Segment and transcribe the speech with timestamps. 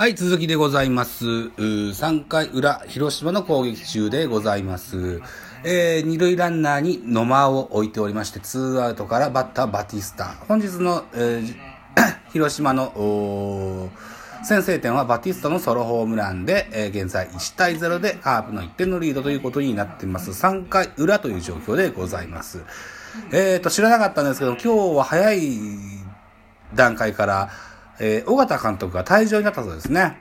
[0.00, 1.26] はい、続きでございます。
[1.26, 5.20] 3回裏、広島の攻撃中でございます。
[5.62, 10.36] えー、二塁ランナーに野間を置いておりまして、ツーアウトからバッターバティスタ。
[10.48, 11.54] 本日の、えー
[12.32, 13.90] 広島の
[14.42, 20.30] 先制点はバティスタのソロホームランで、えー現在1対0でカープの1点のリードということになっています。
[20.30, 22.62] 3回裏という状況でございます。
[23.32, 25.58] えーと、知らなかったんですけど、今日は早い
[26.74, 27.50] 段階から、
[28.00, 30.18] えー、尾形監督が退場になったそうですね。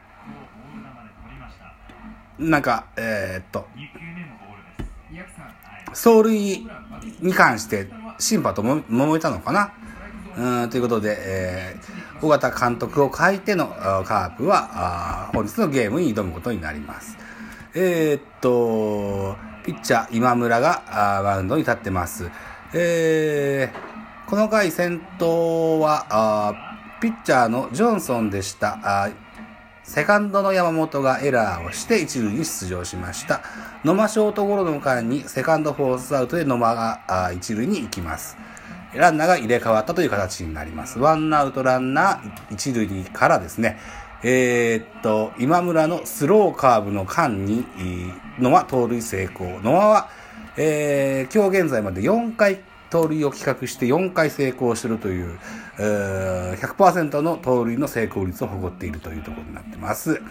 [2.38, 3.68] なんか、えーっと、
[5.90, 6.68] 走塁
[7.22, 9.74] に関して審判とも揉めたのかな？
[10.38, 17.18] うんということで、えー、尾形監督を書いてのあーカープはあー本日のゲームに挑むことになります。
[17.74, 22.30] えーっと、ピッチャー今村があーマウンドに立ってます。
[22.74, 26.69] えー、この回先頭はあ
[27.02, 29.10] ピッチャーのジョンソンでした。
[29.84, 33.42] セカンドの山本がエラーをして一塁に出場しました。
[33.86, 38.38] 野間ショートゴロの間にセカンドフォースアウトで野間が一塁に行きます。
[38.94, 41.00] ランナーが入れ替わったという形になります。
[41.00, 43.80] ワンアウトランナー一塁からですね、
[44.24, 47.66] えーっと、今村のスローカーブの間に、
[48.38, 49.62] 野間盗塁成功。
[49.62, 50.10] 野間は、
[50.58, 52.60] えー今日現在まで4回
[52.90, 55.40] 盗塁を企図して4回成功してるという、
[55.80, 60.22] えー100%の盗塁の成功率を誇っているというところになってます。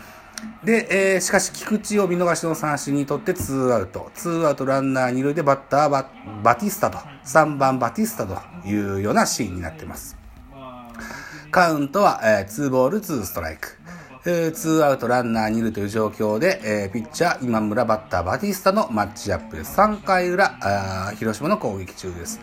[0.64, 4.10] で、えーしかし菊池を見逃しの三振にとってツーアウト。
[4.14, 6.10] ツーアウトランナー二塁でバッターバ
[6.42, 8.36] バティスタと、3番バティスタと
[8.66, 10.16] いうようなシーンになってます。
[11.50, 13.77] カウントは、えー、2ボール2ストライク。
[14.30, 19.74] えー、2アウトランナー2塁という状況で、えーピッチャー今村バッターバティスタのマッチアップです。
[19.80, 22.38] 3回裏、あ広島の攻撃中です。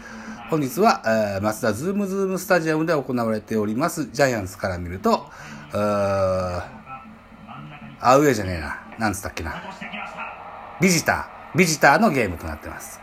[0.50, 5.28] 本日は、えー、マツダズームズームスタジアムで行われておりますジャイアンツから見ると、
[5.74, 6.64] ア
[8.18, 8.82] ウェーじゃねえな。
[8.98, 9.54] なんつったっけな。
[10.82, 11.58] ビジター。
[11.58, 13.00] ビジターのゲームとなってます。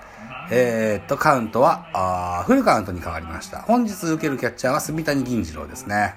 [0.50, 3.60] えーっと、カウントは、あフルカウントに変わりました。
[3.60, 6.16] 本日受けるキャッチャーは炭谷銀仁朗ですね。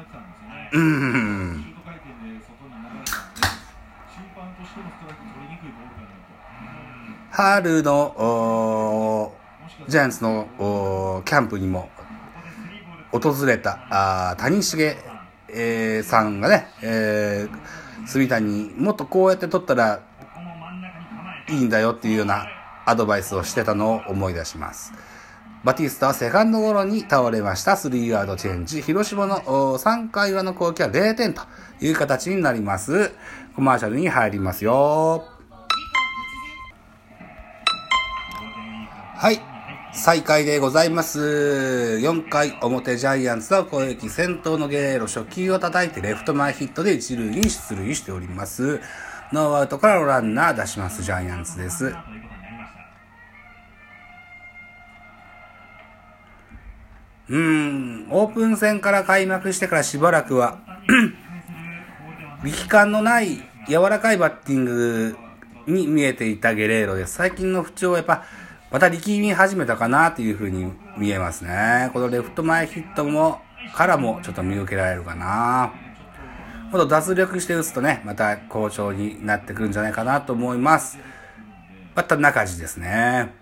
[0.00, 0.70] えてたんですよね。
[0.72, 1.62] うーん。
[1.62, 3.42] シュート回転で外に流れたんで、
[4.08, 7.58] 審判としてもストライク取りにくいボールかなと。
[7.62, 9.32] 春の、
[9.88, 11.88] ジャイアンツのキャンプにも
[13.12, 14.96] 訪れたあー谷繁、
[15.50, 20.00] えーさんがね、えー、住谷もっとこうやって取ったら
[21.48, 22.46] いいんだよっていうような
[22.84, 24.92] アドバイスをしてたのを思い出します。
[25.64, 27.76] バティスタはセカンドゴロに倒れました。
[27.76, 28.80] スリーアウトチェンジ。
[28.80, 31.42] 広島の3回裏の攻撃は0点と
[31.80, 33.10] いう形になります。
[33.56, 35.26] コマーシャルに入りますよ。
[39.16, 39.40] はい。
[39.92, 41.18] 再開でございます。
[42.00, 48.80] 4回表ジャイアンツの攻撃先頭のゲレーロ初球を叩いてレフト前ヒットで一塁に出塁しております。
[49.32, 51.92] ノーアウトからランナー出しますジャイアンツです。
[57.28, 60.58] うーん、オープン戦から開幕してからしばらくは、
[62.44, 65.16] 力感のない柔らかいバッティング
[65.66, 67.14] に見えていたゲレーロです。
[67.14, 68.24] 最近の不調はやっぱ、
[68.70, 71.90] また力み始めたかなというふうに見えますね。
[71.92, 73.40] このレフト前ヒットも、
[73.74, 75.72] からもちょっと見受けられるかな。
[76.70, 80.98] もっと脱力して打つとね、また好調になってくるんじゃないかなと思います。
[81.94, 83.32] バッター中地ですね。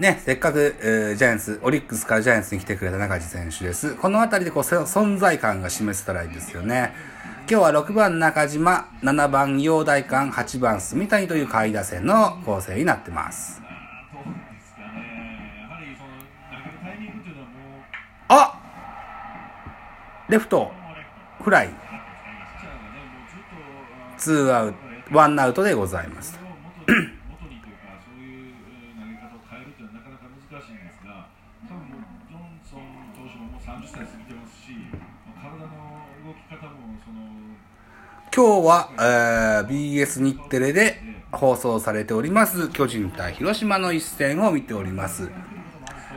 [0.00, 3.94] ね、せっかく、えージャイアンツ、オリックスからジャイアンツに来てくれた中島選手です。
[3.94, 6.92] このあたりでこう存在感が示せたらいいですよね。
[7.48, 13.62] 今日は6番中島、7番陽岱鋼、8番炭谷という下位打線の構成になってます。
[18.28, 18.60] あ
[20.28, 20.72] レフト、
[21.42, 21.70] フライ、
[24.16, 24.78] ツーアウト、
[25.12, 26.38] ワンアウトでございますそ。
[26.40, 26.80] れを元に
[27.28, 31.28] 元にというか、そういうえー投げ方を変えるというのはなかなか難しいんですが、
[31.68, 34.72] 多分もうジョンソン投手ももう30歳過ぎてますし、
[35.28, 35.68] まあ体の
[36.24, 37.20] 動き方もその
[38.32, 41.00] 今日は、えー BS 日テレで
[41.32, 45.30] 放送されております巨人対広島の一戦を見ております。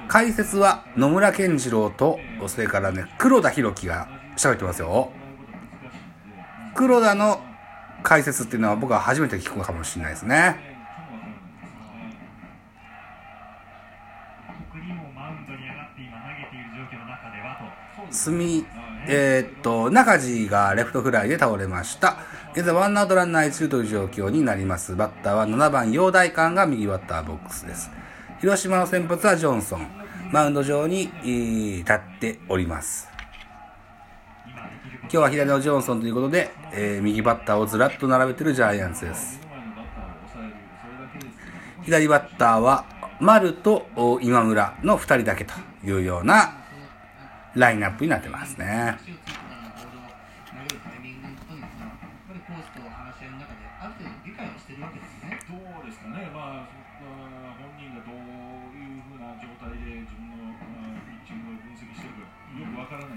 [0.07, 4.07] 解説は野村健次郎と、それからね、黒田博樹が
[4.37, 5.11] 喋ってますよ。
[6.75, 7.41] 黒田の
[8.03, 10.77] 解説っていうのは僕は初めて聞くかもしれないですね。
[18.09, 18.65] 住み、
[19.09, 22.17] えーっと、中地がレフトフライで倒れました。
[22.53, 24.95] 現在ワンアウトランナー1塁という状況になります。
[24.95, 27.89] バッターは7番、陽大館が右バッターボックスです。
[28.41, 29.87] 広島の先発はジョンソン。
[30.31, 33.07] マウンド上にえー立っております。
[35.03, 39.39] 今日は左のジョンソンということで、えー右バッターをずらっと並べているジャイアンツです。
[41.83, 42.83] 左バッターは
[43.21, 43.87] 丸と
[44.21, 45.53] 今村の2人だけと
[45.85, 46.57] いうような
[47.55, 48.97] ラインナップになってますね。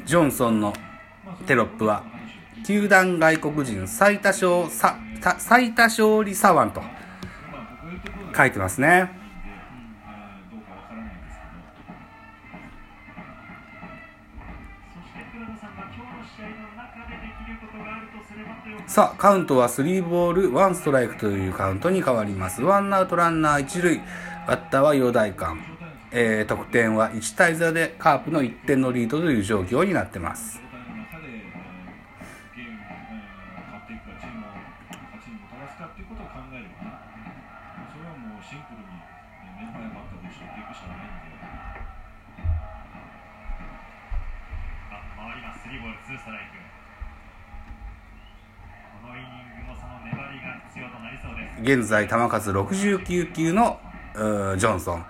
[0.05, 0.73] ジョンソンの
[1.47, 2.03] テロップは
[2.67, 4.67] 球団外国人最多勝
[5.39, 6.83] 最多勝利左腕と
[8.37, 9.20] 書いてますね。
[18.91, 22.61] さあ、カウントは3ボール1ストライクというカウントに変わります。
[22.61, 24.01] ワンアウトランナー1塁、
[24.49, 25.57] バッターは陽大館。
[26.11, 30.19] えー、得点は1対0でカープの1点のリードという状況になって。
[30.19, 30.59] ます
[45.63, 46.41] スリーボールツーストライ
[46.75, 46.80] ク
[51.63, 53.79] 現在球数69球の
[54.15, 55.05] ジョンソン。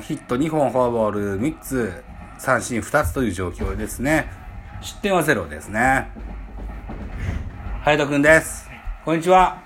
[0.00, 2.02] ヒット2本、フォアボール3つ、
[2.38, 4.32] 三振2つという状況ですね。
[4.80, 6.08] 失点はゼロですね。
[7.82, 8.70] ハヤトくんです。
[9.04, 9.58] こんにちは。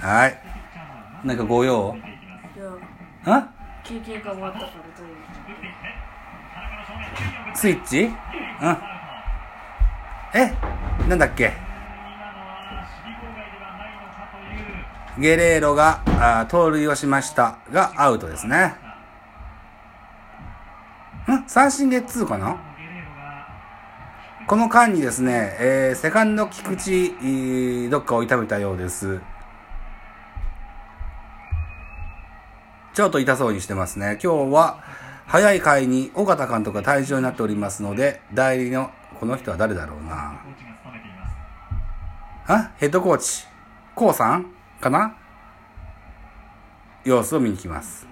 [0.00, 0.38] はい。
[1.24, 1.96] なんかご用？
[3.24, 3.48] あ、いやん
[3.82, 5.16] 休憩が終わったからという
[7.54, 8.04] スイッチ？
[8.04, 8.12] うん。
[10.34, 10.52] え？
[11.08, 11.52] なんだっけ？
[15.18, 18.74] ゲレーロがあー盗塁をしましたがアウトですね。
[21.28, 21.48] ん？
[21.48, 22.58] 三振ゲッツーかな？
[24.46, 29.20] この間にですね、えーセカンド菊池、えーどっかを痛めたようです。
[32.92, 34.18] ちょっと痛そうにしてますね。
[34.22, 34.82] 今日は
[35.26, 38.90] 早い回に尾形監督が退場になっておりますので、代理の
[39.20, 40.40] この人は誰だろうな。
[42.46, 42.72] あ？
[42.76, 43.46] ヘッドコーチ、
[43.94, 44.53] コウさん？
[44.84, 45.16] かな？
[47.04, 48.06] 様子を見に来ます。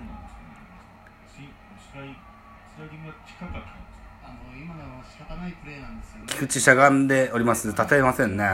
[6.26, 7.68] 菊池しゃがんでおります。
[7.68, 8.48] 立てませんね。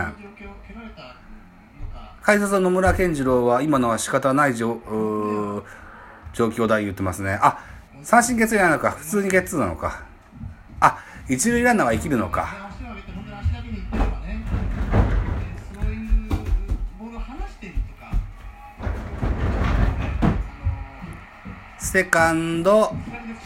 [2.22, 4.74] 解説の野村健次郎は今のは仕方ない状
[6.34, 7.38] 況だ言ってますね。
[7.40, 7.64] あ、
[8.02, 10.02] 三振ゲッツーなのか、普通にゲッツーなのか。
[10.80, 10.98] あ、
[11.28, 12.67] 一塁ランナーは生きるのか。
[21.88, 22.92] セカンド、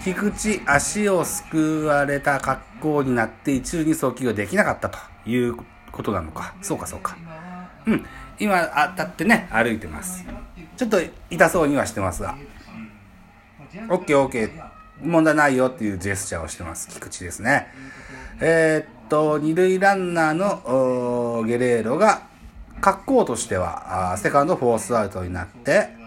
[0.02, 4.98] 菊池、足をすくわれた格好になって一塁に送球ができなかったと
[5.30, 5.54] いう
[5.92, 6.52] ことなのか。
[6.60, 7.16] そうか、そうか。
[7.86, 8.04] うん。
[8.40, 8.60] 今、
[8.96, 10.24] 当たってね、歩いてます。
[10.76, 10.98] ちょっと
[11.30, 12.36] 痛そうにはしてますが。
[13.88, 14.50] オッケーオッケー。
[15.00, 16.88] 問題ないよっていうジェスチャーをしてます。
[16.88, 17.68] 菊池ですね。
[18.40, 22.22] えーっと、二塁ランナーのゲレーロが、
[22.80, 26.01] 格好としては、あセカンドフォースアウトになって、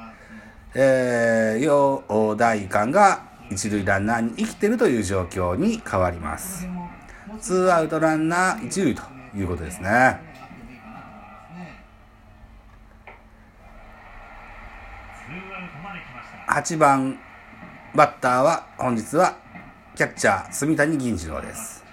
[0.78, 6.68] えー、陽大館が一塁ランナーに生きてるという状況に変わります。
[7.40, 9.02] ツーアウトランナー一塁と
[9.34, 10.20] いうことですね。
[16.50, 17.20] 8番
[17.96, 19.38] バッターは本日は
[19.96, 21.86] キャッチャー住谷銀次郎です。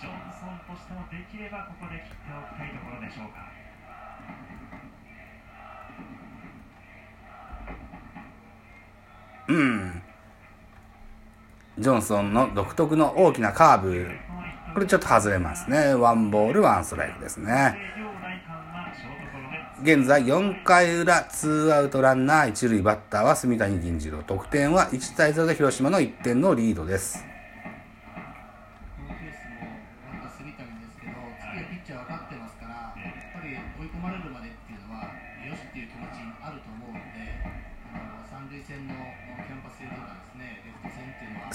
[0.00, 3.48] ジョンソンとしてもできればここで切っておきたいところでしょうか
[9.48, 10.02] うん。
[11.78, 14.10] ジョンソンの独特の大きなカーブ。
[14.74, 15.94] これちょっと外れますね。
[15.94, 17.76] ワンボールワンストライクですね。
[19.82, 24.22] 現在4回裏、ツーアウトランナー一塁バッターは住谷銀次郎。
[24.24, 27.27] 得点は1対0で広島の1点のリードです。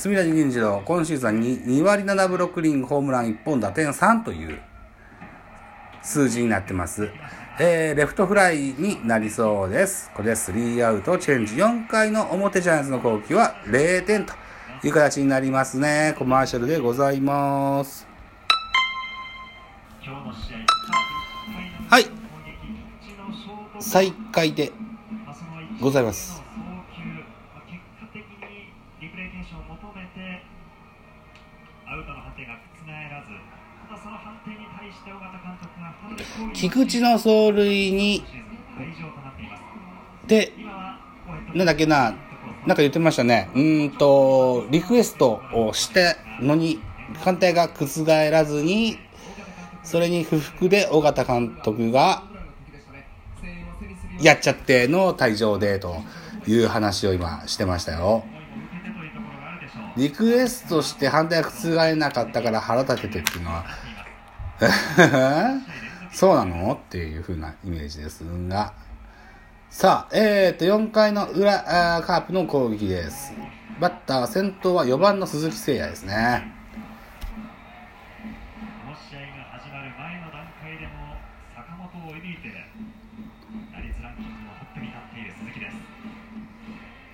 [0.04, 4.60] っていうのは、住谷銀次郎、今シーズンに2割7分6厘、ホームラン1本、打点3という
[6.02, 7.10] 数字になってます。
[7.60, 10.12] えー、レフトフライになりそうです。
[10.14, 11.56] これで3アウト、チェンジ。
[11.56, 14.34] 4回の表ジャイアンツの攻撃は0点と
[14.84, 16.16] いう形になりますね。
[16.18, 18.06] コマーシャルでございます。
[21.90, 22.06] はい。
[23.80, 24.72] 再開で
[25.80, 26.34] ございます。
[26.36, 27.04] 送球
[27.54, 30.42] まあ結果的にリプレイ検証を求めて
[31.86, 33.30] アウトの判定が覆らず
[33.88, 35.94] ただその判定に対して尾形監督が
[36.54, 38.24] 菊池の走塁に、
[40.28, 40.54] で、
[41.54, 42.16] なんだっけな、
[42.66, 43.50] なんか言ってましたね。
[43.54, 46.80] うーんと、リクエストをしたのに、
[47.24, 48.98] 判定が覆らずに、
[49.84, 52.24] それに不服で尾形監督が、
[54.22, 55.98] やっちゃっての退場でと
[56.48, 58.24] いう話を今してましたよ。
[59.96, 63.66] リクエストして反対が覆えなかったから腹立ててっていうのは、
[66.12, 66.74] そうなの？
[66.74, 68.74] っていうふうなイメージですが。
[69.70, 73.34] さあ、えーと、4回の裏、あーカープの攻撃です。
[73.80, 76.63] バッター先頭は4番の鈴木誠也ですね。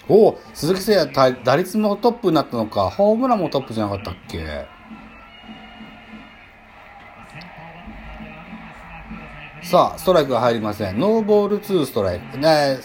[0.09, 4.65] お、鈴木誠也打率もトップになったのか、ホームランもトップじゃなかったっけ？
[9.61, 10.99] さあ、ストライクが入りません。
[10.99, 12.37] ノーボール2ストライク。
[12.37, 12.79] ね、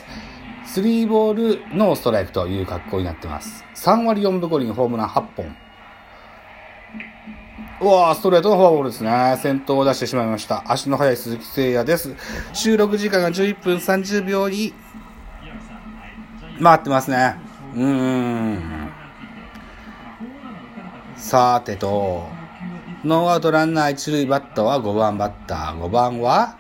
[0.67, 3.65] スリーボールノーストライクという格好になってます。
[3.77, 5.57] 3割4分5厘ホームラン8本。
[7.81, 9.39] うわストレートのフォアボールですね。
[9.43, 10.65] 先頭を出してしまいました。
[10.67, 12.15] 足の速い鈴木誠也です。
[12.53, 14.75] 収録時間が11分30秒に
[16.63, 17.37] 回ってますね。
[17.75, 18.91] うーん。
[21.17, 22.27] さてと、
[23.05, 25.79] ノーアウトランナー一塁バッターは5番バッター。
[25.81, 26.57] 5番は？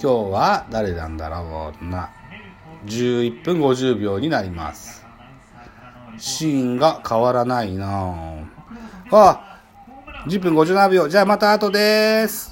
[0.00, 2.10] 日は誰なんだろうな。
[2.86, 5.06] 11分50秒になります。
[6.18, 8.44] シーンが変わらないなぁ
[9.12, 9.60] あ、
[10.26, 11.08] 10分57秒。
[11.08, 12.51] じゃあまた後です。